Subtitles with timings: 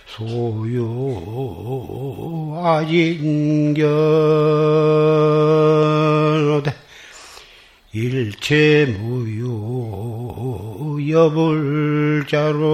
[0.04, 0.84] 소유
[2.62, 4.23] 아인견
[8.44, 9.48] 일체 무유
[11.08, 12.73] 여불자로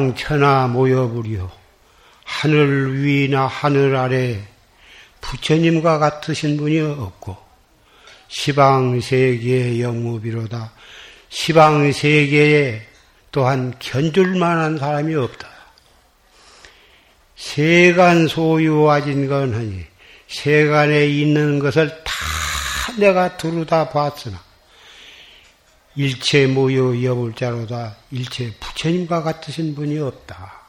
[0.00, 1.50] 천상 천하 모여부려
[2.24, 4.40] 하늘 위나 하늘 아래
[5.20, 7.36] 부처님과 같으신 분이 없고
[8.28, 10.72] 시방 세계의 영무비로다
[11.28, 12.86] 시방 세계에
[13.30, 15.48] 또한 견줄 만한 사람이 없다.
[17.36, 19.84] 세간 소유와진 건하니
[20.28, 22.12] 세간에 있는 것을 다
[22.98, 24.42] 내가 두루 다 봤으나
[25.96, 30.60] 일체 무유 여불자로다 일체 부처님과 같으신 분이 없다.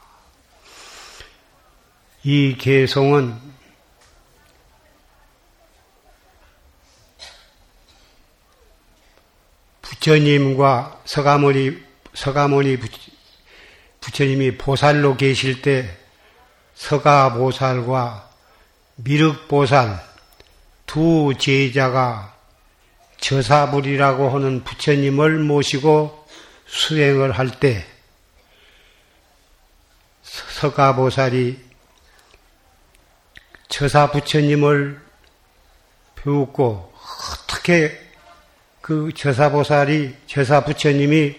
[2.24, 3.38] 이 개송은
[9.80, 11.78] 부처님과 서가모니
[12.14, 12.78] 서가모니
[14.00, 15.96] 부처님이 보살로 계실 때
[16.74, 18.30] 서가보살과
[18.96, 20.04] 미륵보살
[20.86, 22.31] 두 제자가
[23.22, 26.26] 저사불이라고 하는 부처님을 모시고
[26.66, 27.86] 수행을 할 때
[30.22, 31.58] 서가보살이
[33.68, 35.00] 저사 부처님을
[36.16, 36.92] 배웠고
[37.42, 37.98] 어떻게
[38.80, 41.36] 그 저사보살이 저사 부처님이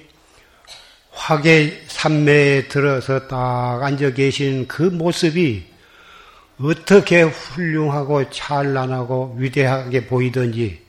[1.11, 5.65] 화계 삼매에 들어서 딱 앉아 계신 그 모습이
[6.59, 10.82] 어떻게 훌륭하고 찬란하고 위대하게 보이던지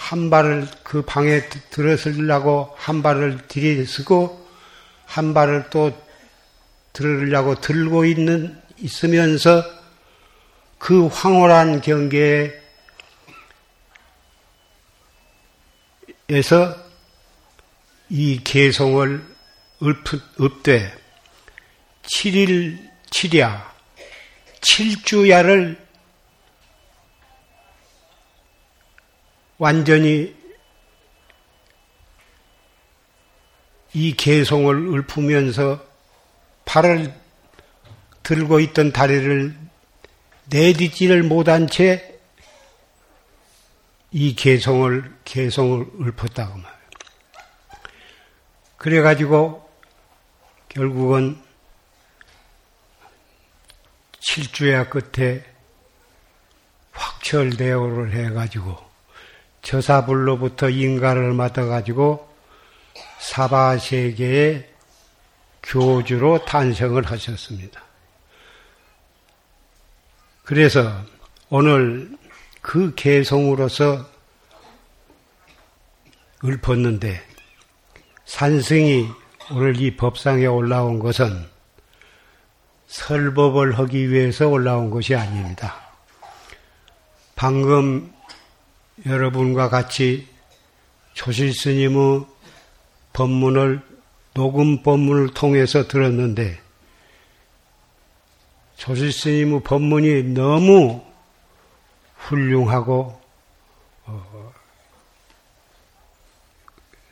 [0.00, 4.48] 한 발을 그 방에 들어서려고 한 발을 들이쓰고
[5.04, 5.92] 한 발을 또
[6.94, 9.62] 들으려고 들고 있는 있으면서
[10.78, 12.56] 그 황홀한 경계에서
[18.08, 19.22] 이 개송을
[20.40, 20.94] 읍되
[22.04, 23.64] 7일 7야
[24.62, 25.89] 7주야를
[29.60, 30.34] 완전히
[33.92, 35.84] 이 개송을 읊으면서
[36.64, 37.14] 발을
[38.24, 39.56] 들고 있던 다리를
[40.46, 42.10] 내딛지를 못한 채
[44.12, 46.80] 이 개송을 개송을 읊었다고 말이에요.
[48.76, 49.70] 그래 가지고
[50.68, 51.40] 결국은
[54.18, 55.44] 칠주야 끝에
[56.90, 58.89] 확철대오를 해 가지고
[59.62, 62.28] 저사불로부터 인가를 맡아가지고
[63.18, 64.68] 사바세계의
[65.62, 67.82] 교주로 탄생을 하셨습니다.
[70.44, 71.04] 그래서
[71.48, 72.10] 오늘
[72.60, 74.04] 그 개성으로서
[76.44, 77.22] 읊었는데
[78.24, 79.08] 산승이
[79.52, 81.48] 오늘 이 법상에 올라온 것은
[82.86, 85.76] 설법을 하기 위해서 올라온 것이 아닙니다.
[87.36, 88.12] 방금
[89.06, 90.28] 여러분과 같이
[91.14, 92.26] 조실 스님의
[93.12, 93.82] 법문을
[94.34, 96.60] 녹음 법문을 통해서 들었는데
[98.76, 101.04] 조실 스님의 법문이 너무
[102.16, 103.20] 훌륭하고
[104.06, 104.52] 어,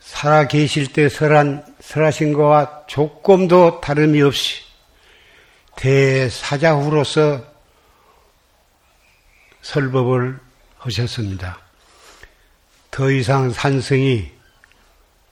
[0.00, 4.62] 살아 계실 때 설한 설하신 것과 조금도 다름이 없이
[5.76, 7.44] 대사자후로서
[9.62, 10.38] 설법을
[10.78, 11.67] 하셨습니다.
[12.98, 14.28] 더 이상 산성이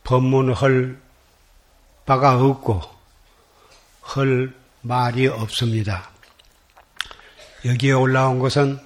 [0.05, 1.01] 법문할
[2.05, 2.81] 바가 없고
[4.03, 6.09] 할 말이 없습니다.
[7.65, 8.79] 여기에 올라온 것은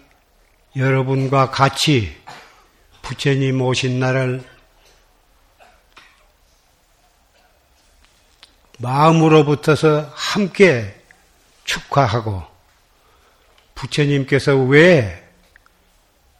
[0.76, 2.16] 여러분과 같이
[3.02, 4.42] 부처님 오신 날을
[8.78, 10.98] 마음으로부터서 함께
[11.64, 12.44] 축하하고
[13.74, 15.22] 부처님께서 왜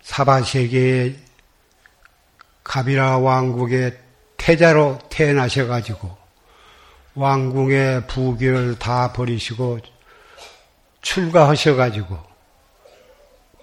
[0.01, 1.30] 사바세계의
[2.71, 3.99] 가비라 왕국의
[4.37, 6.17] 태자로 태어나셔가지고
[7.17, 9.81] 왕궁의 부귀를 다 버리시고
[11.03, 12.17] 출가하셔가지고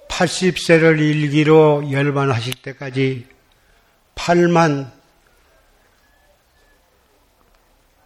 [0.09, 3.29] 80세를 일기로 열반하실 때까지
[4.15, 4.91] 8만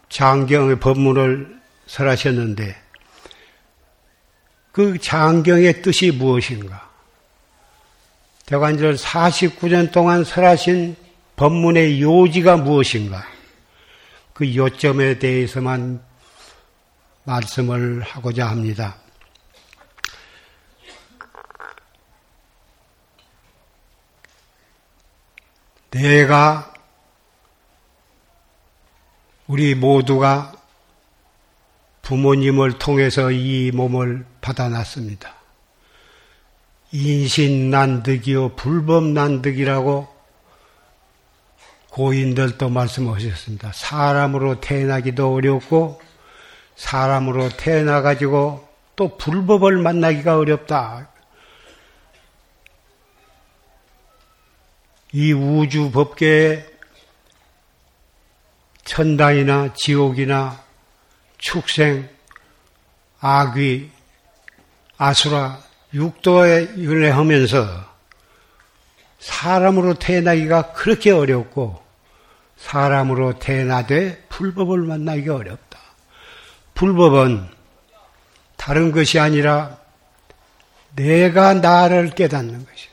[0.10, 2.80] 장경의 법문을 설하셨는데
[4.72, 6.91] 그 장경의 뜻이 무엇인가?
[8.52, 10.98] 대관절 49년 동안 설하신
[11.38, 13.26] 법문의 요지가 무엇인가?
[14.34, 16.04] 그 요점에 대해서만
[17.24, 18.98] 말씀을 하고자 합니다.
[25.92, 26.74] 내가
[29.48, 30.52] 우리 모두가
[32.02, 35.41] 부모님을 통해서 이 몸을 받아놨습니다.
[36.92, 40.08] 인신난득이요 불법난득이라고
[41.90, 43.72] 고인들도 말씀하셨습니다.
[43.74, 46.02] 사람으로 태어나기도 어렵고
[46.76, 51.10] 사람으로 태어나 가지고 또 불법을 만나기가 어렵다.
[55.14, 56.66] 이 우주 법계에
[58.86, 60.64] 천당이나 지옥이나
[61.38, 62.10] 축생,
[63.20, 63.92] 악귀,
[64.98, 65.62] 아수라,
[65.94, 67.92] 육도에 연애하면서
[69.20, 71.82] 사람으로 태어나기가 그렇게 어렵고
[72.58, 75.80] 사람으로 태어나되 불법을 만나기가 어렵다.
[76.74, 77.48] 불법은
[78.56, 79.78] 다른 것이 아니라
[80.96, 82.92] 내가 나를 깨닫는 것이야.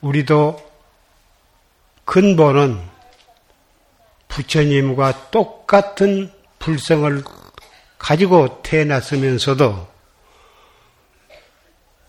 [0.00, 0.68] 우리도
[2.04, 2.80] 근본은
[4.28, 7.22] 부처님과 똑같은 불성을
[7.98, 9.88] 가지고 태어났으면서도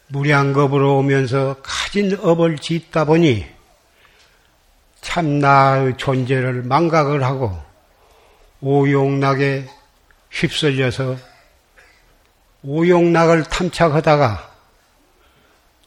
[0.08, 3.46] 무량겁으로 오면서 가진 업을 짓다 보니
[5.02, 7.58] 참 나의 존재를 망각을 하고
[8.62, 9.68] 오용락에
[10.32, 11.18] 휩쓸려서
[12.64, 14.50] 오용락을 탐착하다가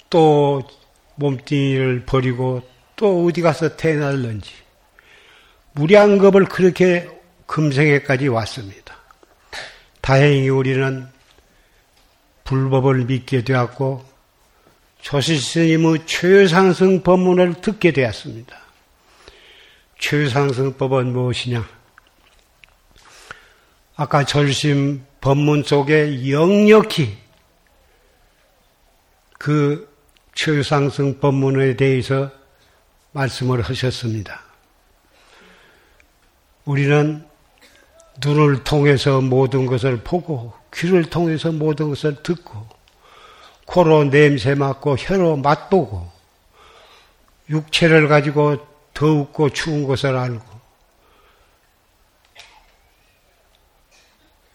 [0.08, 0.62] 또
[1.16, 2.62] 몸뚱이를 버리고
[2.96, 4.52] 또 어디 가서 태어날는지
[5.72, 7.08] 무량겁을 그렇게
[7.46, 9.01] 금생에까지 왔습니다.
[10.02, 11.08] 다행히 우리는
[12.44, 14.04] 불법을 믿게 되었고
[15.00, 18.56] 조실스님의 최상승 법문을 듣게 되었습니다.
[19.98, 21.66] 최상승법은 무엇이냐?
[23.94, 27.16] 아까 절심 법문 속에 역력히
[29.38, 29.88] 그
[30.34, 32.30] 최상승 법문에 대해서
[33.12, 34.42] 말씀을 하셨습니다.
[36.64, 37.24] 우리는
[38.18, 42.66] 눈을 통해서 모든 것을 보고 귀를 통해서 모든 것을 듣고
[43.66, 46.10] 코로 냄새 맡고 혀로 맛보고
[47.48, 50.44] 육체를 가지고 더웁고 추운 것을 알고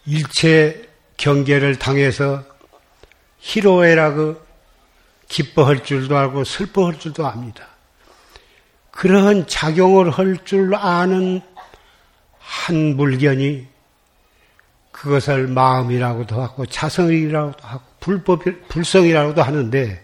[0.05, 0.87] 일체
[1.17, 2.43] 경계를 당해서
[3.39, 4.45] 희로애라그
[5.27, 7.67] 기뻐할 줄도 알고 슬퍼할 줄도 압니다.
[8.91, 11.41] 그러한 작용을 할 줄 아는
[12.47, 13.67] 한 물견이
[14.93, 20.03] 그것을 마음이라고도 하고 자성이라고도 하고 불법 불성이라고도 하는데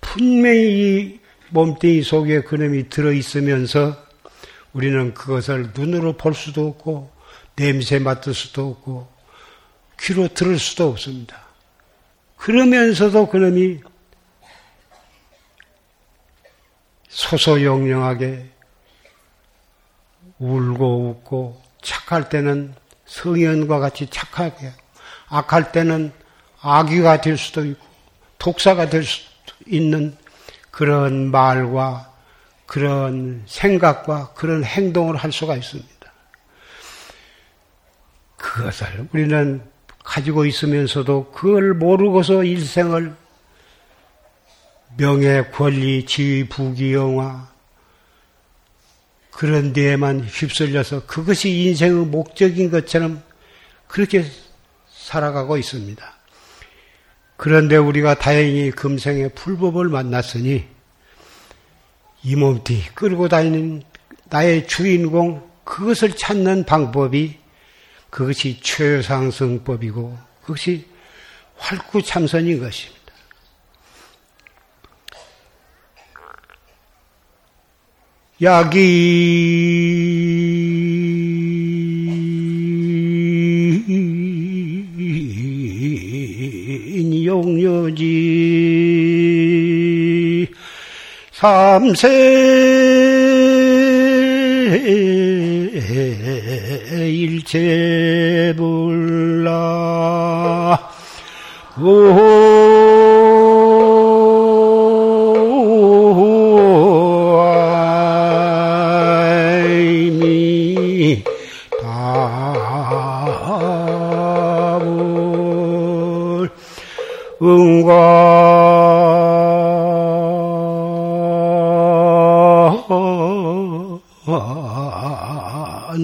[0.00, 1.20] 분명히 이
[1.50, 3.96] 몸뚱이 속에 그놈이 들어 있으면서
[4.72, 7.10] 우리는 그것을 눈으로 볼 수도 없고
[7.56, 9.12] 냄새 맡을 수도 없고
[10.00, 11.42] 귀로 들을 수도 없습니다.
[12.36, 13.80] 그러면서도 그놈이
[17.08, 18.52] 소소영령하게
[20.42, 22.74] 울고 웃고 착할 때는
[23.06, 24.72] 성현과 같이 착하게
[25.28, 26.12] 악할 때는
[26.60, 27.86] 악귀가 될 수도 있고
[28.38, 30.16] 독사가 될 수도 있는
[30.72, 32.12] 그런 말과
[32.66, 35.90] 그런 생각과 그런 행동을 할 수가 있습니다.
[38.36, 39.62] 그것을 우리는
[40.02, 43.14] 가지고 있으면서도 그걸 모르고서 일생을
[44.96, 47.51] 명예, 권리, 지위, 부귀, 영화
[49.32, 53.22] 그런 데에만 휩쓸려서 그것이 인생의 목적인 것처럼
[53.88, 54.24] 그렇게
[54.90, 56.14] 살아가고 있습니다.
[57.36, 60.64] 그런데 우리가 다행히 금생에 불법을 만났으니
[62.22, 63.82] 이 몸띠 끌고 다니는
[64.28, 67.38] 나의 주인공, 그것을 찾는 방법이
[68.10, 70.86] 그것이 최상승법이고 그것이
[71.56, 73.01] 활구참선인 것입니다.
[78.42, 78.82] 약인
[87.24, 88.08] 용료지.
[91.30, 92.08] 삼세
[97.06, 98.82] 일체불라.
[101.78, 102.61] 응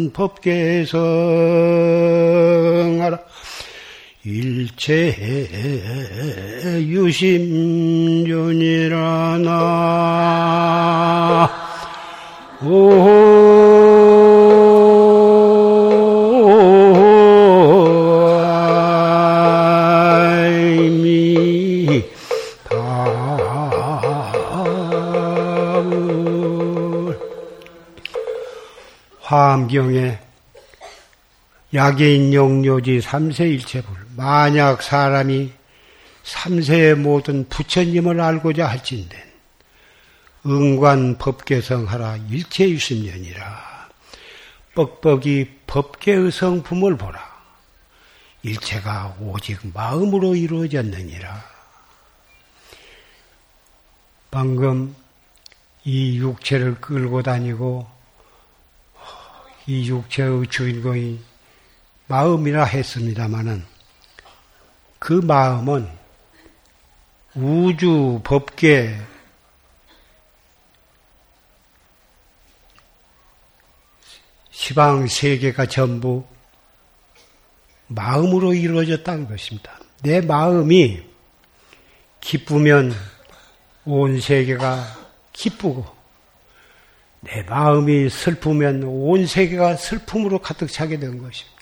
[0.08, 0.98] 관 법계성하라
[4.24, 5.14] 일체
[6.80, 7.88] 유심존이라나.
[12.60, 13.17] 화
[31.78, 33.96] 약인 용료지 삼세 일체불.
[34.16, 35.52] 만약 사람이
[36.24, 39.16] 삼세의 모든 부처님을 알고자 할진된
[40.44, 43.88] 응관 법계성하라 일체유심년이라.
[44.74, 47.20] 뻑뻑이 법계의 성품을 보라.
[48.42, 51.44] 일체가 오직 마음으로 이루어졌느니라.
[54.32, 54.96] 방금
[55.84, 57.88] 이 육체를 끌고 다니고
[59.68, 61.28] 이 육체의 주인공이
[62.08, 63.64] 마음이라 했습니다마는
[64.98, 65.88] 그 마음은
[67.34, 68.98] 우주 법계
[74.50, 76.24] 시방 세계가 전부
[77.86, 79.78] 마음으로 이루어졌다는 것입니다.
[80.02, 81.02] 내 마음이
[82.20, 82.92] 기쁘면
[83.84, 84.84] 온 세계가
[85.32, 85.86] 기쁘고
[87.20, 91.57] 내 마음이 슬프면 온 세계가 슬픔으로 가득 차게 된 것입니다.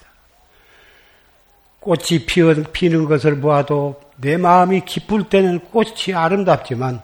[1.87, 2.26] 꽃이
[2.73, 7.00] 피는 것을 보아도 내 마음이 기쁠 때는 꽃이 아름답지만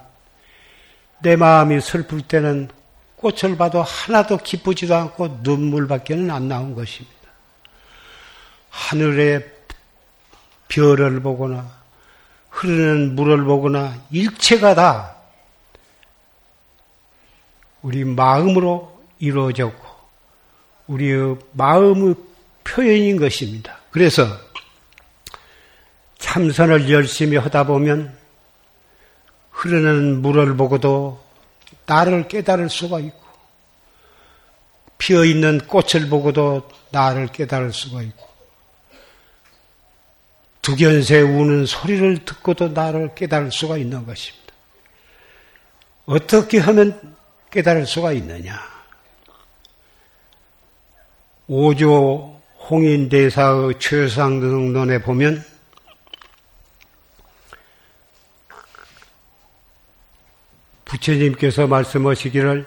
[1.20, 2.68] 내 마음이 슬플 때는
[3.14, 7.16] 꽃을 봐도 하나도 기쁘지도 않고 눈물밖에는 안 나온 것입니다.
[8.70, 9.48] 하늘의
[10.66, 11.70] 별을 보거나
[12.50, 15.14] 흐르는 물을 보거나 일체가 다
[17.82, 19.86] 우리 마음으로 이루어졌고
[20.88, 22.16] 우리의 마음의
[22.64, 23.78] 표현인 것입니다.
[23.92, 24.26] 그래서
[26.32, 28.16] 참선을 열심히 하다 보면
[29.50, 31.22] 흐르는 물을 보고도
[31.84, 33.20] 나를 깨달을 수가 있고
[34.96, 38.26] 피어 있는 꽃을 보고도 나를 깨달을 수가 있고
[40.62, 44.54] 두견새 우는 소리를 듣고도 나를 깨달을 수가 있는 것입니다.
[46.06, 47.14] 어떻게 하면
[47.50, 48.58] 깨달을 수가 있느냐?
[51.46, 55.51] 오조 홍인대사의 최상등론에 보면
[60.92, 62.66] 부처님께서 말씀하시기를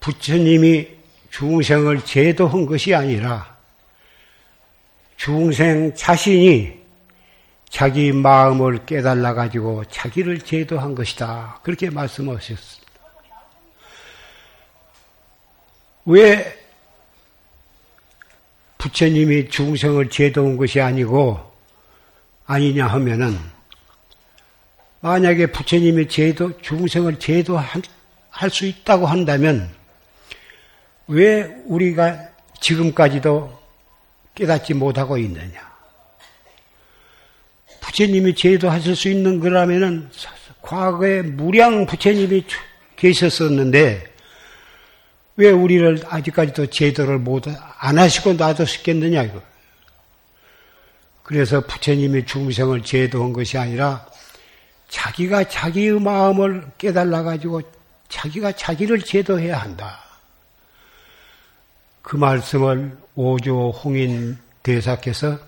[0.00, 0.88] 부처님이
[1.30, 3.56] 중생을 제도한 것이 아니라
[5.16, 6.80] 중생 자신이
[7.68, 11.60] 자기 마음을 깨달아 가지고 자기를 제도한 것이다.
[11.62, 12.90] 그렇게 말씀하셨습니다.
[16.06, 16.58] 왜
[18.78, 21.38] 부처님이 중생을 제도한 것이 아니고
[22.46, 23.59] 아니냐 하면은
[25.00, 27.82] 만약에 부처님이 제도, 중생을 제도할
[28.50, 29.70] 수 있다고 한다면
[31.06, 32.18] 왜 우리가
[32.60, 33.58] 지금까지도
[34.34, 35.70] 깨닫지 못하고 있느냐?
[37.80, 40.10] 부처님이 제도하실 수 있는 거라면은
[40.60, 42.44] 과거에 무량 부처님이
[42.96, 44.04] 계셨었는데
[45.36, 47.46] 왜 우리를 아직까지도 제도를 못
[47.82, 49.42] 안 하시고 놔두셨겠느냐 이거.
[51.22, 54.06] 그래서 부처님이 중생을 제도한 것이 아니라
[54.90, 57.62] 자기가 자기의 마음을 깨달아 가지고
[58.08, 60.00] 자기가 자기를 제도해야 한다.
[62.02, 65.38] 그 말씀을 오조 홍인 대사께서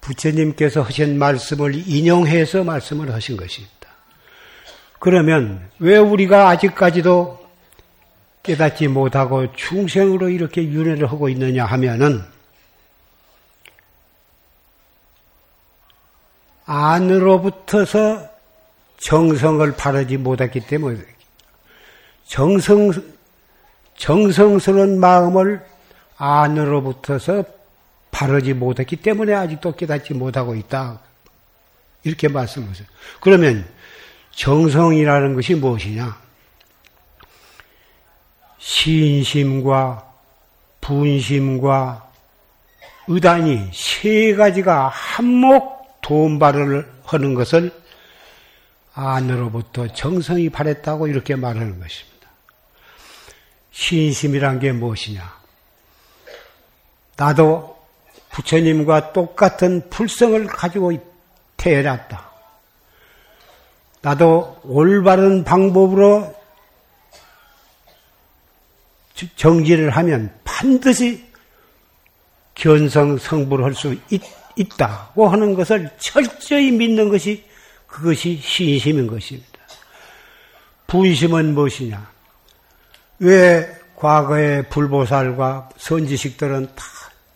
[0.00, 3.74] 부처님께서 하신 말씀을 인용해서 말씀을 하신 것입니다.
[4.98, 7.46] 그러면 왜 우리가 아직까지도
[8.42, 12.24] 깨닫지 못하고 중생으로 이렇게 윤회를 하고 있느냐 하면은
[16.66, 18.28] 안으로부터서
[18.98, 20.98] 정성을 바르지 못했기 때문에
[22.26, 22.92] 정성
[23.96, 25.64] 정성스러운 마음을
[26.18, 27.44] 안으로부터서
[28.10, 31.00] 바르지 못했기 때문에 아직도 깨닫지 못하고 있다.
[32.02, 32.86] 이렇게 말씀하세요.
[33.20, 33.66] 그러면
[34.32, 36.18] 정성이라는 것이 무엇이냐?
[38.58, 40.04] 신심과
[40.80, 42.10] 분심과
[43.08, 45.75] 의단이 세 가지가 한몫
[46.06, 47.72] 도움발을 하는 것을
[48.94, 52.30] 안으로부터 정성이 바랬다고 이렇게 말하는 것입니다.
[53.72, 55.36] 신심이란 게 무엇이냐?
[57.16, 57.76] 나도
[58.30, 60.92] 부처님과 똑같은 불성을 가지고
[61.56, 62.30] 태어났다.
[64.00, 66.36] 나도 올바른 방법으로
[69.34, 71.26] 정지를 하면 반드시
[72.54, 74.45] 견성 성불을 할수 있다
[75.14, 77.44] 고 하는 것을 철저히 믿는 것이
[77.86, 79.48] 그것이 신심인 것입니다.
[80.86, 82.10] 분심은 무엇이냐?
[83.18, 86.84] 왜 과거의 불보살과 선지식들은 다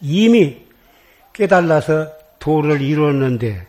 [0.00, 0.58] 이미
[1.32, 3.66] 깨달아서 도를 이루었는데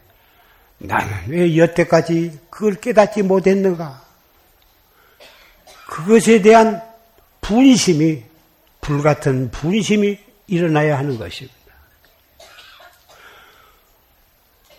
[0.77, 4.01] 나는 왜 여태까지 그걸 깨닫지 못했는가?
[5.88, 6.81] 그것에 대한
[7.41, 8.24] 분심이,
[8.79, 10.17] 불같은 분심이
[10.48, 11.60] 일어나야 하는 것입니다.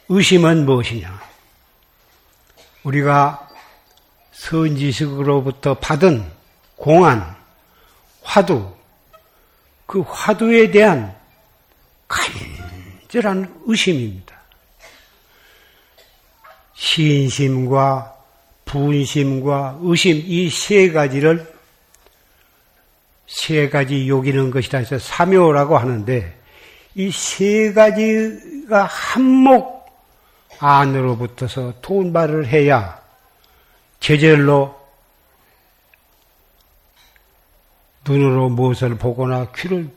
[0.08, 1.20] 의심은 무엇이냐?
[2.84, 3.48] 우리가
[4.32, 6.30] 선지식으로부터 받은
[6.76, 7.36] 공안,
[8.22, 8.74] 화두,
[9.86, 11.14] 그 화두에 대한
[12.08, 14.32] 간절한 의심입니다.
[16.74, 18.16] 신심과
[18.64, 21.52] 분심과 의심 이 세 가지를
[23.26, 26.38] 세 가지 요기는 것이다 해서 삼요라고 하는데
[26.94, 29.81] 이 세 가지가 한몫
[30.64, 33.02] 안으로 붙어서 돈발을 해야
[33.98, 34.80] 제절로
[38.06, 39.90] 눈으로 무엇을 보거나 귀를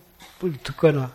[0.64, 1.14] 듣거나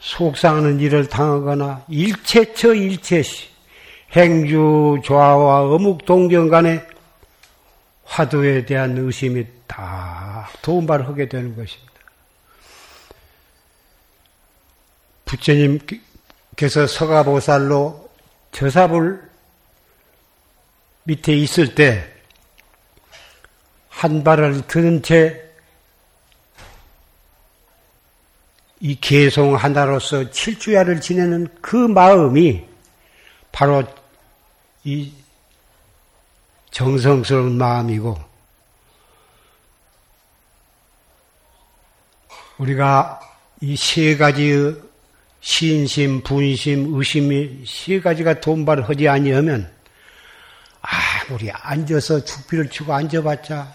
[0.00, 3.50] 속상하는 일을 당하거나 일체처 일체시
[4.12, 6.86] 행주 조화와 어묵 동경 간에
[8.04, 11.92] 화두에 대한 의심이 다 도움발하게 되는 것입니다.
[15.26, 15.78] 부처님
[16.58, 18.10] 께서 서가보살로
[18.52, 19.22] 저사불
[21.04, 22.18] 밑에 있을 때
[23.98, 25.44] 한 발을 드는 채
[28.80, 32.64] 이 개송 하나로서 칠주야를 지내는 그 마음이
[33.50, 33.82] 바로
[34.84, 35.12] 이
[36.70, 38.16] 정성스러운 마음이고
[42.58, 43.20] 우리가
[43.60, 44.80] 이 세 가지
[45.48, 49.72] 신심, 분심, 의심이 세 가지가 돈발을 하지 아니하면
[50.82, 50.88] 아,
[51.32, 53.74] 우리 앉아서 죽비를 치고 앉아봤자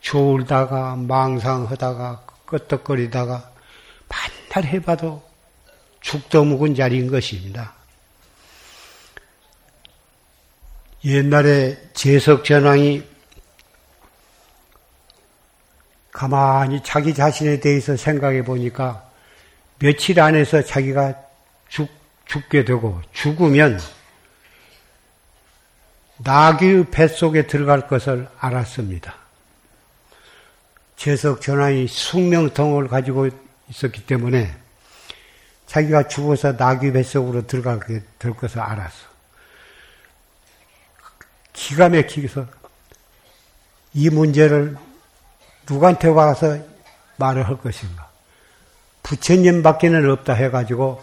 [0.00, 3.52] 졸다가 망상하다가 끄떡거리다가
[4.08, 5.22] 반달 해봐도
[6.00, 7.74] 죽도 묵은 자리인 것입니다.
[11.04, 13.02] 옛날에 재석전왕이
[16.10, 19.11] 가만히 자기 자신에 대해서 생각해 보니까
[19.82, 21.16] 며칠 안에서 자기가
[21.68, 21.90] 죽,
[22.26, 23.80] 죽게 되고 죽으면
[26.18, 29.16] 나귀 뱃속에 들어갈 것을 알았습니다.
[30.94, 33.28] 재석 전왕이 숙명통을 가지고
[33.70, 34.54] 있었기 때문에
[35.66, 39.08] 자기가 죽어서 나귀 뱃속으로 들어가게 될 것을 알았어.
[41.52, 42.46] 기가 막히게서
[43.94, 44.76] 이 문제를
[45.68, 46.56] 누구한테 와서
[47.16, 48.11] 말을 할 것인가?
[49.02, 51.02] 부처님밖에는 없다 해가지고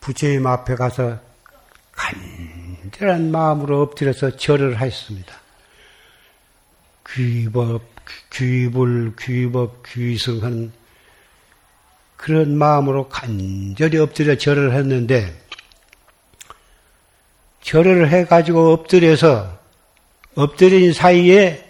[0.00, 1.18] 부처님 앞에 가서
[1.92, 5.34] 간절한 마음으로 엎드려서 절을 하였습니다.
[7.10, 7.82] 귀법,
[8.30, 10.72] 귀불, 귀법, 귀승한
[12.16, 15.34] 그런 마음으로 간절히 엎드려 절을 했는데
[17.62, 19.58] 절을 해가지고 엎드려서
[20.34, 21.68] 엎드린 사이에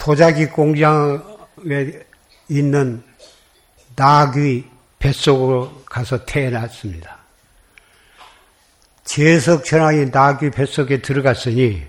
[0.00, 1.18] 도자기 공장에
[2.48, 3.02] 있는
[3.96, 7.18] 낙의 뱃속으로 가서 태어났습니다.
[9.04, 11.86] 제석천왕이 낙의 뱃속에 들어갔으니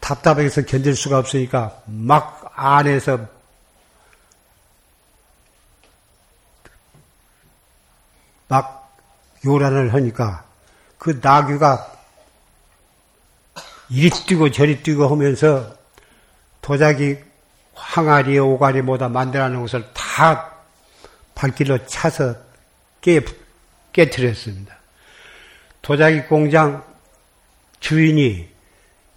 [0.00, 3.26] 답답해서 견딜 수가 없으니까 막 안에서
[8.48, 8.98] 막
[9.44, 10.44] 요란을 하니까
[10.98, 11.92] 그 나귀가
[13.88, 15.74] 이리 뛰고 저리 뛰고 하면서
[16.60, 17.18] 도자기
[17.74, 20.52] 항아리, 오가리 뭐다 만들어 놓은 것을 다
[21.34, 22.36] 발길로 차서
[23.00, 23.24] 깨,
[23.92, 24.76] 깨뜨렸습니다.
[25.82, 26.84] 도자기 공장
[27.80, 28.48] 주인이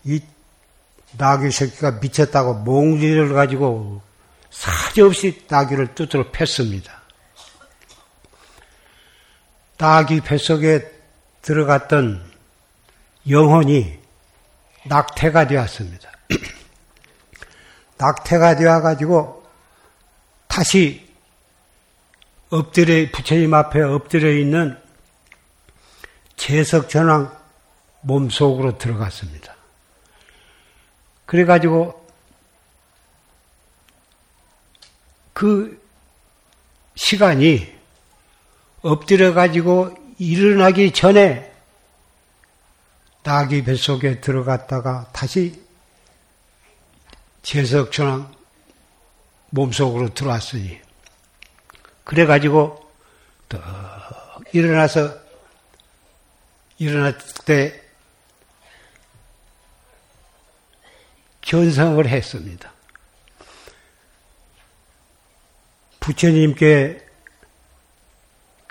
[0.05, 0.21] 이
[1.17, 4.01] 나귀 새끼가 미쳤다고 몽지를 가지고
[4.49, 7.01] 사지없이 나귀를 뚜드러 팼습니다.
[9.77, 10.89] 나귀 뱃속에
[11.41, 12.23] 들어갔던
[13.29, 13.99] 영혼이
[14.85, 16.09] 낙태가 되었습니다.
[18.03, 19.43] 낙태가 되어가지고
[20.47, 21.09] 다시
[22.49, 24.77] 엎드려, 부처님 앞에 엎드려 있는
[26.35, 27.35] 재석전왕
[28.01, 29.55] 몸속으로 들어갔습니다.
[31.25, 32.05] 그래가지고
[35.31, 35.81] 그
[36.95, 37.73] 시간이
[38.81, 41.51] 엎드려가지고 일어나기 전에
[43.23, 45.62] 나귀 뱃속에 들어갔다가 다시
[47.43, 48.33] 재석천왕
[49.51, 50.81] 몸속으로 들어왔으니
[52.03, 52.91] 그래가지고
[53.49, 53.59] 또
[54.51, 55.13] 일어나서
[56.79, 57.81] 일어날 때
[61.41, 62.71] 견성을 했습니다.
[65.99, 67.05] 부처님께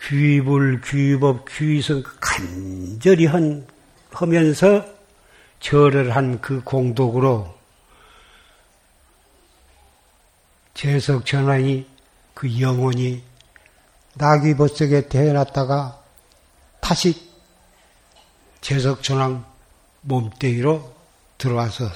[0.01, 3.67] 귀불, 귀법, 귀성 간절히 한,
[4.11, 4.85] 하면서
[5.61, 7.62] 절을 한 그 공덕으로
[10.83, 11.87] 재석 전환이
[12.35, 13.23] 그 영혼이
[14.15, 16.03] 나귀 벗속에 태어났다가
[16.81, 17.31] 다시
[18.61, 19.45] 재석 전환
[20.01, 20.93] 몸뚱이로
[21.39, 21.89] 들어와서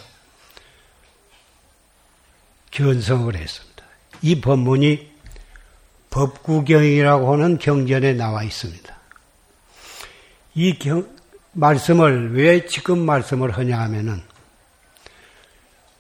[2.71, 3.83] 견성을 했습니다.
[4.23, 5.11] 이 법문이
[6.11, 8.97] 법구경이라고 하는 경전에 나와 있습니다.
[10.55, 11.09] 이 경,
[11.51, 14.23] 말씀을 왜 지금 말씀을 하냐 하면은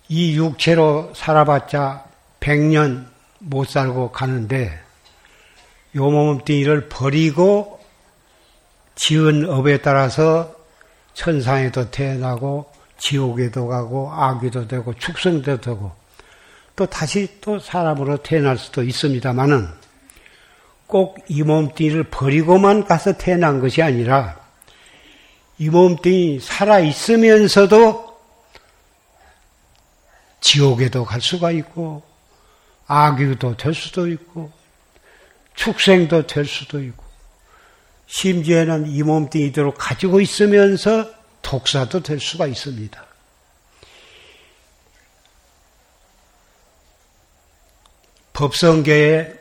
[0.08, 2.05] 이 육체로 살아봤자
[2.46, 3.06] 100년
[3.40, 4.80] 못 살고 가는데
[5.96, 7.80] 요 몸뚱이를 버리고
[8.94, 10.54] 지은 업에 따라서
[11.14, 15.92] 천상에도 태어나고 지옥에도 가고 악귀도 되고 축성도 되고
[16.76, 19.68] 또 다시 또 사람으로 태어날 수도 있습니다만은
[20.86, 24.38] 꼭이 몸뚱이를 버리고만 가서 태어난 것이 아니라
[25.58, 28.16] 이 몸뚱이 살아 있으면서도
[30.40, 32.15] 지옥에도 갈 수가 있고
[32.86, 34.52] 악유도 될 수도 있고
[35.54, 37.04] 축생도 될 수도 있고
[38.06, 41.10] 심지어는 이 몸뚱이 대로 가지고 있으면서
[41.42, 43.04] 독사도 될 수가 있습니다.
[48.32, 49.32] 법성계에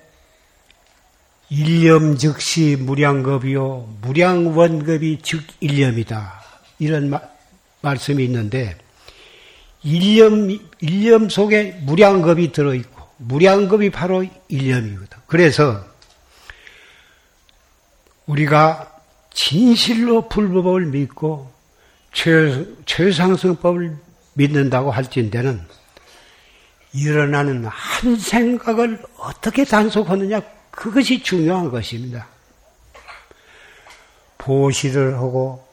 [1.49, 6.43] 일념 즉시 무량겁이요 무량원겁이 즉 일념이다
[6.79, 7.19] 이런 마,
[7.81, 8.77] 말씀이 있는데
[9.83, 15.17] 일념 일념 속에 무량겁이 들어 있고 무량겁이 바로 일념이거든.
[15.27, 15.83] 그래서
[18.25, 18.91] 우리가
[19.33, 21.51] 진실로 불법을 믿고
[22.13, 23.97] 최, 최상승법을
[24.33, 25.61] 믿는다고 할진대는
[26.93, 32.27] 일어나는 한 생각을 어떻게 단속하느냐 그것이 중요한 것입니다.
[34.37, 35.65] 보시를 하고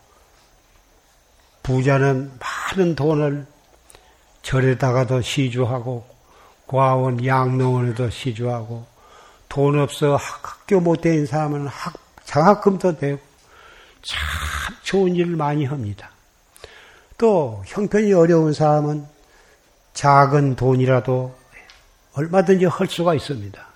[1.63, 3.47] 부자는 많은 돈을
[4.43, 6.12] 절에다가도 시주하고
[6.67, 8.87] 과원 양농원에도 시주하고
[9.49, 11.95] 돈 없어 학교 못 다닌 사람은 학,
[12.25, 13.21] 장학금도 되고
[14.03, 14.19] 참
[14.83, 16.11] 좋은 일을 많이 합니다.
[17.19, 19.07] 또 형편이 어려운 사람은
[19.95, 21.35] 작은 돈이라도
[22.15, 23.67] 얼마든지 할 수가 있습니다.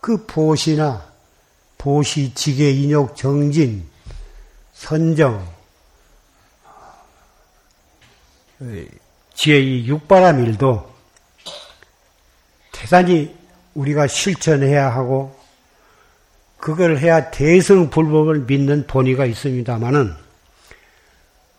[0.00, 1.04] 그 보시나
[1.76, 3.88] 보시, 지계, 인욕, 정진,
[4.72, 5.46] 선정,
[9.34, 10.93] 지혜의 육바람 일도
[12.84, 13.34] 대단히
[13.72, 15.34] 우리가 실천해야 하고
[16.58, 20.14] 그걸 해야 대승불법을 믿는 본의가 있습니다마는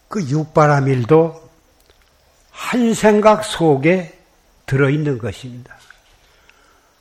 [0.08, 1.50] 그 육바라밀도
[2.52, 4.20] 한 생각 속에
[4.68, 5.76] 들어있는 것입니다.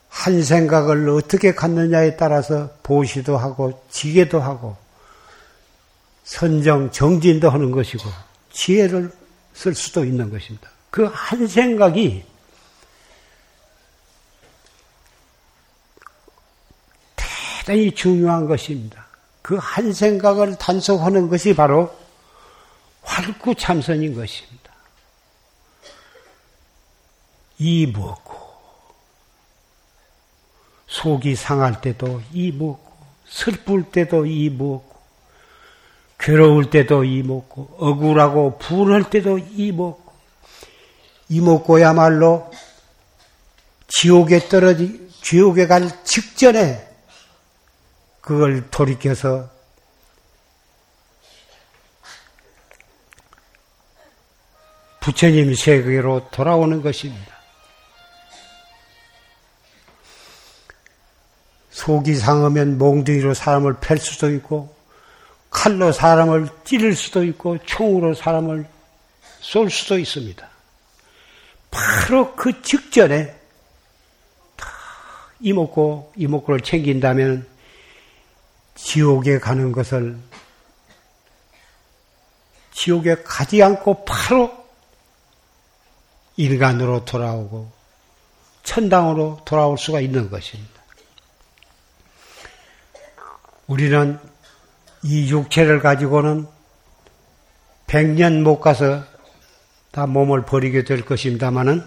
[0.09, 4.75] 한 생각을 어떻게 갖느냐에 따라서 보시도 하고 지게도 하고
[6.25, 8.09] 선정 정진도 하는 것이고
[8.53, 9.13] 지혜를
[9.53, 10.71] 쓸 수도 있는 것입니다.
[10.91, 12.25] 그 한 생각이
[17.65, 19.07] 대단히 중요한 것입니다.
[19.41, 21.95] 그 한 생각을 단속하는 것이 바로
[23.03, 24.73] 활구 참선인 것입니다.
[27.59, 28.35] 이 먹고
[30.87, 32.93] 속이 상할 때도 이 먹고
[33.27, 34.95] 슬플 때도 이 먹고
[36.19, 40.13] 괴로울 때도 이 먹고, 억울하고 불할 때도 이 먹고,
[41.29, 42.51] 이 먹고야말로
[43.89, 46.94] 지옥에 떨어지, 지옥에 갈 직전에
[48.25, 49.51] 그걸 돌이켜서
[55.01, 57.35] 부처님 세계로 돌아오는 것입니다.
[61.71, 64.75] 속이 상하면 몽둥이로 사람을 팰 수도 있고,
[65.51, 68.67] 칼로 사람을 찌를 수도 있고, 총으로 사람을
[69.41, 70.49] 쏠 수도 있습니다.
[71.71, 73.39] 바로 그 직전에
[75.41, 77.54] 이목고, 이목고를 챙긴다면
[78.75, 80.19] 지옥에 가는 것을
[82.73, 84.65] 지옥에 가지 않고 바로
[86.37, 87.73] 인간으로 돌아오고
[88.65, 90.73] 천당으로 돌아올 수가 있는 것입니다.
[93.67, 94.19] 우리는
[95.03, 96.47] 이 육체를 가지고는
[97.87, 99.05] 백년 못 가서
[99.93, 101.87] 다 몸을 버리게 될 것입니다만은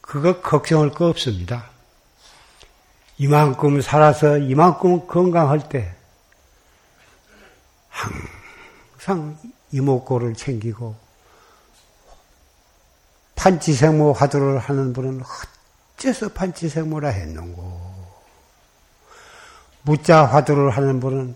[0.00, 1.71] 그거 걱정할 거 없습니다.
[3.18, 5.94] 이만큼 살아서 이만큼 건강할 때
[7.88, 9.38] 항상
[9.70, 10.96] 이목고를 챙기고
[13.36, 15.22] 판치생모 화두를 하는 분은
[15.96, 17.92] 어째서 판치생모라 했는고?
[19.82, 21.34] 무자 화두를 하는 분은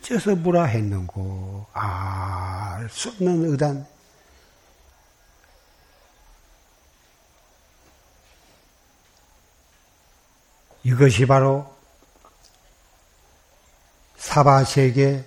[0.00, 1.66] 어째서 무라 했는고?
[1.72, 3.86] 알 수 없는 의단
[10.84, 11.72] 이것이 바로
[14.16, 15.24] 사바세계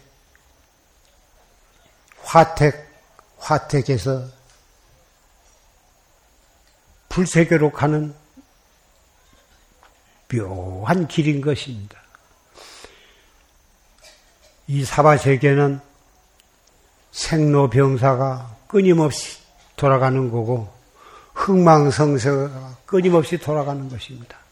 [2.23, 2.89] 화택,
[3.37, 4.25] 화택에서
[7.09, 8.13] 불세계로 가는
[10.27, 11.99] 묘한 길인 것입니다.
[14.67, 15.79] 이 사바세계는
[17.11, 19.39] 생로병사가 끊임없이
[19.75, 20.73] 돌아가는 거고
[21.33, 24.44] 흥망성쇠가 끊임없이 돌아가는 것입니다.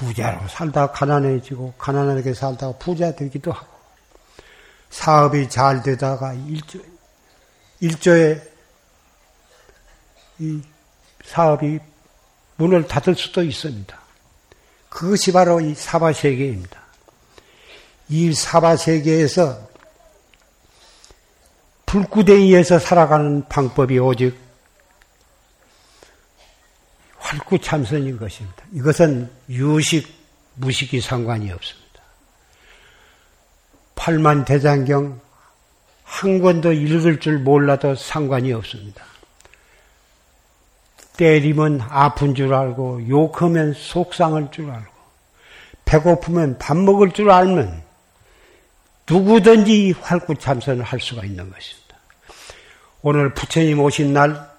[0.00, 3.66] 부자로 살다 가난해지고 가난하게 살다가 부자 되기도 하고
[4.88, 6.78] 사업이 잘 되다가 일조
[7.80, 8.42] 일조에
[10.38, 10.62] 이
[11.24, 11.78] 사업이
[12.56, 13.98] 문을 닫을 수도 있습니다.
[14.88, 16.80] 그것이 바로 이 사바 세계입니다.
[18.08, 19.68] 이 사바 세계에서
[21.84, 24.36] 불구덩이에서 살아가는 방법이 오직
[27.30, 28.64] 활구참선인 것입니다.
[28.72, 30.12] 이것은 유식,
[30.54, 32.02] 무식이 상관이 없습니다.
[33.94, 35.20] 팔만 대장경
[36.02, 39.04] 한 권도 읽을 줄 몰라도 상관이 없습니다.
[41.16, 44.92] 때리면 아픈 줄 알고, 욕하면 속상할 줄 알고,
[45.84, 47.82] 배고프면 밥 먹을 줄 알면
[49.08, 51.96] 누구든지 활구참선을 할 수가 있는 것입니다.
[53.02, 54.50] 오늘 부처님 오신 날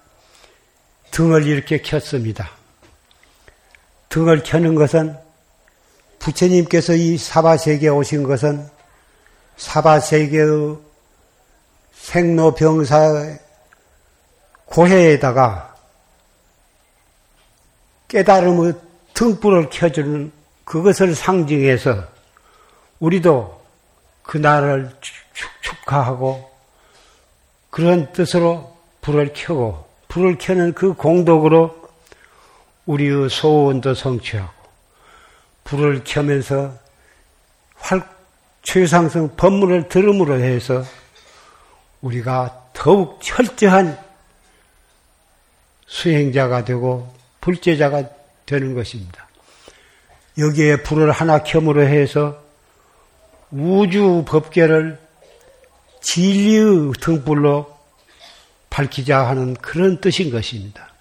[1.10, 2.61] 등을 이렇게 켰습니다.
[4.12, 5.16] 등을 켜는 것은
[6.18, 8.68] 부처님께서 이 사바세계에 오신 것은
[9.56, 10.76] 사바세계의
[11.94, 13.38] 생로병사
[14.66, 15.74] 고해에다가
[18.08, 18.74] 깨달음의
[19.14, 20.30] 등불을 켜주는
[20.66, 22.04] 그것을 상징해서
[23.00, 23.62] 우리도
[24.24, 24.90] 그날을
[25.62, 26.50] 축하하고
[27.70, 31.81] 그런 뜻으로 불을 켜고 불을 켜는 그 공덕으로
[32.86, 34.52] 우리의 소원도 성취하고
[35.64, 36.76] 불을 켜면서
[37.74, 38.08] 활
[38.62, 40.84] 최상승 법문을 들음으로 해서
[42.00, 43.98] 우리가 더욱 철저한
[45.86, 48.08] 수행자가 되고 불제자가
[48.46, 49.28] 되는 것입니다.
[50.38, 52.42] 여기에 불을 하나 켬으로 해서
[53.50, 54.98] 우주 법계를
[56.00, 57.78] 진리의 등불로
[58.70, 60.91] 밝히자 하는 그런 뜻인 것입니다.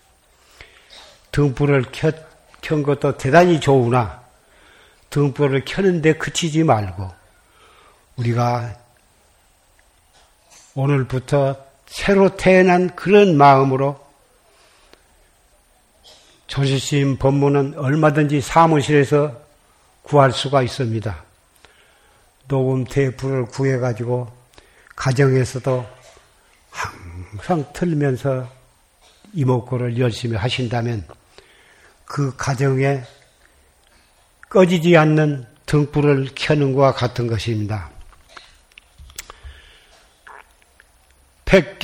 [1.31, 2.11] 등불을 켜,
[2.61, 4.21] 켠 것도 대단히 좋으나
[5.09, 7.09] 등불을 켜는데 그치지 말고
[8.17, 8.75] 우리가
[10.75, 13.99] 오늘부터 새로 태어난 그런 마음으로
[16.47, 19.39] 조실심 법문은 얼마든지 사무실에서
[20.03, 21.23] 구할 수가 있습니다.
[22.47, 24.31] 녹음 테이프를 구해가지고
[24.95, 25.85] 가정에서도
[26.69, 28.49] 항상 틀면서
[29.33, 31.05] 이목구를 열심히 하신다면
[32.11, 33.01] 그 가정에
[34.49, 37.89] 꺼지지 않는 등불을 켜는 것과 같은 것입니다.
[41.45, 41.77] 백개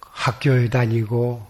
[0.00, 1.46] 학교에 다니고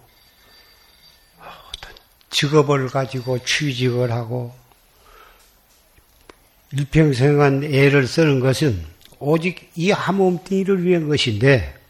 [1.38, 1.94] 어떤
[2.30, 4.54] 직업을 가지고 취직을 하고
[6.72, 8.86] 일평생한 애를 쓰는 것은
[9.18, 11.81] 오직 이 한몸뚱이를 위한 것인데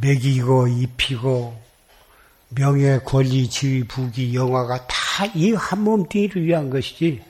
[0.00, 1.60] 먹이고 입히고
[2.50, 7.22] 명예, 권리, 지위, 부귀, 영화가 다 이 한 몸뚱이를 위한 것이지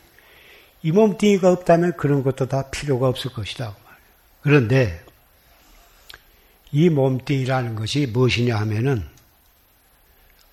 [0.85, 3.75] 이 몸뚱이가 없다면 그런 것도 다 필요가 없을 것이다.
[4.41, 5.05] 그런데
[6.71, 9.07] 이 몸뚱이라는 것이 무엇이냐 하면은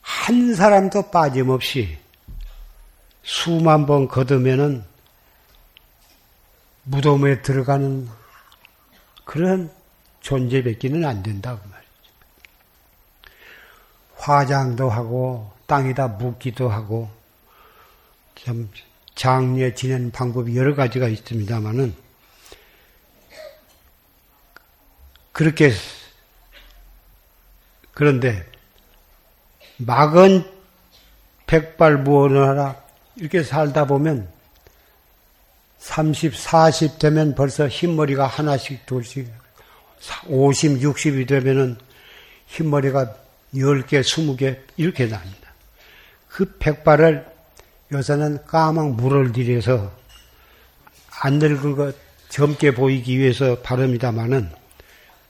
[0.02, 1.98] 한 사람도 빠짐없이
[3.24, 4.84] 수만 번 거두면은
[6.84, 8.08] 무덤에 들어가는
[9.24, 9.72] 그런
[10.22, 11.79] 존재밖에는 안 된다고 말이야.
[14.30, 17.10] 화장도 하고 땅에다 묻기도 하고
[18.36, 18.70] 참
[19.15, 21.94] 장례 지내는 방법이 여러 가지가 있습니다만은
[25.32, 25.72] 그렇게
[27.94, 28.46] 그런데
[29.78, 30.50] 막은
[31.48, 32.76] 백발 무언을 하라
[33.15, 34.30] 이렇게 살다 보면
[35.80, 39.32] 30, 40 되면 벌써 흰머리가 하나씩 둘씩
[40.28, 41.78] 50, 60이 되면은
[42.48, 45.50] 흰머리가 10개, 20개 이렇게 납니다.
[46.28, 47.26] 그 백발을
[47.92, 49.92] 요새는 까만 물을 들여서
[51.22, 51.96] 안 늙은 것
[52.30, 54.50] 젊게 보이기 위해서 바릅니다마는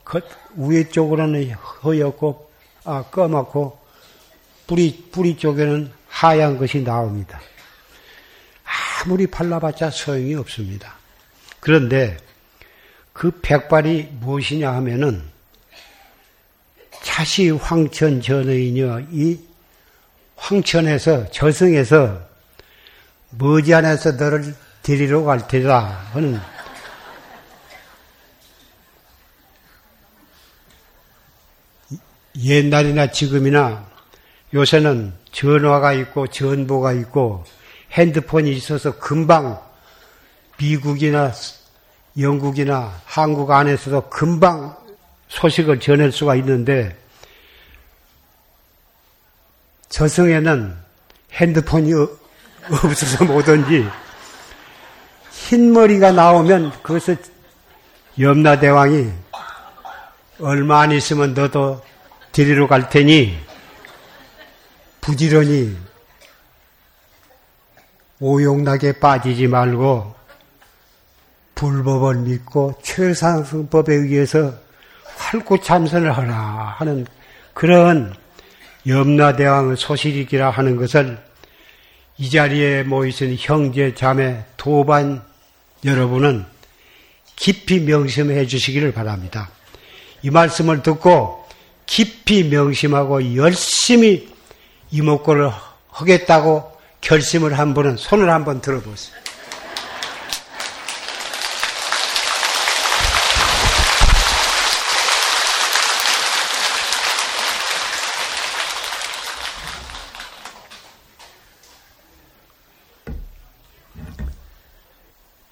[0.04, 0.20] 그
[0.58, 2.52] 위에 쪽으로는 허옇고
[2.84, 3.80] 아 검맣고
[4.68, 7.40] 뿌리 뿌리 쪽에는 하얀 것이 나옵니다.
[9.04, 10.96] 아무리 발라봤자 소용이 없습니다.
[11.60, 12.18] 그런데
[13.14, 15.24] 그 백발이 무엇이냐 하면은
[17.20, 19.38] 차시 황천 전의이녀 이
[20.38, 22.18] 황천에서 저승에서
[23.32, 25.82] 머지않아서 너를 데리러 갈 테다.
[26.14, 26.40] 하는
[32.42, 33.86] 옛날이나 지금이나
[34.54, 37.44] 요새는 전화가 있고 전보가 있고
[37.92, 39.62] 핸드폰이 있어서 금방
[40.58, 41.34] 미국이나
[42.18, 44.78] 영국이나 한국 안에서도 금방
[45.28, 46.98] 소식을 전할 수가 있는데
[49.90, 50.76] 저승에는
[51.34, 51.94] 핸드폰이
[52.84, 53.88] 없어서 뭐든지
[55.32, 57.18] 흰머리가 나오면 그것을
[58.20, 59.12] 염라대왕이
[60.42, 61.84] 얼마 안 있으면 너도
[62.32, 63.38] 데리러 갈 테니
[65.02, 65.76] 부지런히
[68.20, 70.16] 오용나게 빠지지 말고
[71.56, 74.54] 불법을 믿고 최상승법에 의해서
[75.18, 77.06] 활구 참선을 하라 하는
[77.54, 78.14] 그런
[78.90, 81.18] 염라대왕의 소실이기라 하는 것을
[82.18, 85.22] 이 자리에 모이신 형제, 자매, 도반
[85.86, 86.46] 여러분은
[87.36, 89.50] 깊이 명심해 주시기를 바랍니다.
[90.24, 91.46] 이 말씀을 듣고
[91.86, 94.28] 깊이 명심하고 열심히
[94.92, 95.50] 이목구를
[95.90, 99.16] 하겠다고 결심을 한 분은 손을 한번 들어보세요.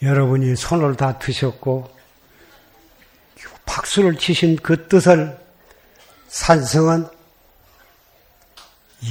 [0.02, 1.98] 여러분이 손을 다 드셨고
[3.66, 5.38] 박수를 치신 그 뜻을
[6.28, 7.08] 산성은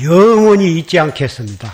[0.03, 1.73] 영원히 잊지 않겠습니다.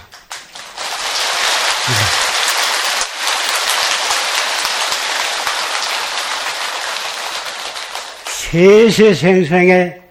[8.26, 10.02] 세세 생생의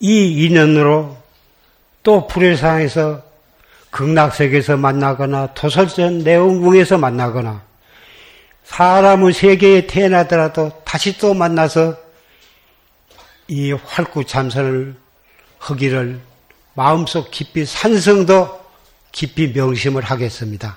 [0.00, 1.16] 이 인연으로
[2.02, 3.22] 또 불회상에서
[3.90, 7.69] 극락세계에서 만나거나 도설전 내원궁에서 만나거나
[8.70, 11.96] 사람의 세계에 태어나더라도 다시 또 만나서
[13.48, 14.94] 이 활구 참선을
[15.58, 16.20] 하기를
[16.74, 18.60] 마음속 깊이 산성도
[19.10, 20.76] 깊이 명심을 하겠습니다.